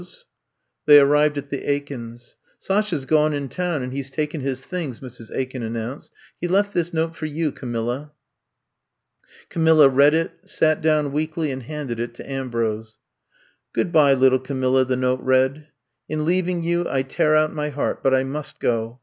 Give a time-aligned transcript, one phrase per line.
[0.01, 0.17] 'I'VE COMB TO
[0.93, 4.01] STAY 185 They arrived at the Aikens \ '^Sasha 's gone in town and he
[4.01, 5.29] 's taken his things/' Mrs.
[5.31, 6.11] Aiken announced.
[6.41, 8.11] ''He left this note for you, Camilla.
[8.77, 12.97] *' Camilla read it, sat down weakly and handed it to Ambrose.
[13.73, 15.67] Good by, little Camilla, *' the note read.
[16.09, 18.99] In leaving you, I tear out my heart— ^but I must go.